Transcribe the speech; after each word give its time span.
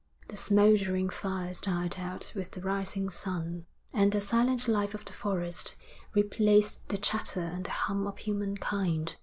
The 0.29 0.35
smouldering 0.35 1.11
fires 1.11 1.61
died 1.61 1.97
out 1.99 2.33
with 2.35 2.49
the 2.49 2.61
rising 2.61 3.11
sun, 3.11 3.67
and 3.93 4.11
the 4.11 4.19
silent 4.19 4.67
life 4.67 4.95
of 4.95 5.05
the 5.05 5.13
forest 5.13 5.75
replaced 6.15 6.79
the 6.89 6.97
chatter 6.97 7.41
and 7.41 7.65
the 7.65 7.69
hum 7.85 8.07
of 8.07 8.17
human 8.17 8.57
kind. 8.57 9.15